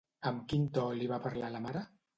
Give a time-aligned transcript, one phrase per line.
[0.29, 1.87] Amb quin to li va parlar la mare?